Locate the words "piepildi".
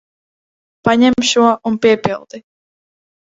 1.83-2.41